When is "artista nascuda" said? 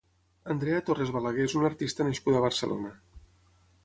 1.71-2.39